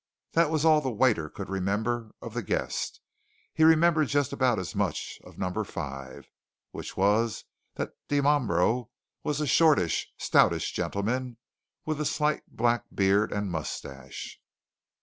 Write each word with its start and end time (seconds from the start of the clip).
That 0.31 0.49
was 0.49 0.65
all 0.65 0.81
the 0.81 0.89
waiter 0.89 1.29
could 1.29 1.47
remember 1.47 2.15
of 2.23 2.33
the 2.33 2.41
guest; 2.41 3.01
he 3.53 3.63
remembered 3.63 4.07
just 4.07 4.33
about 4.33 4.57
as 4.57 4.73
much 4.73 5.19
of 5.23 5.37
Number 5.37 5.63
5, 5.63 6.27
which 6.71 6.97
was 6.97 7.43
that 7.75 7.93
Dimambro 8.09 8.89
was 9.23 9.39
a 9.41 9.45
shortish, 9.45 10.11
stoutish 10.17 10.71
gentleman, 10.73 11.37
with 11.85 12.01
a 12.01 12.05
slight 12.05 12.41
black 12.47 12.85
beard 12.91 13.31
and 13.31 13.51
moustache. 13.51 14.41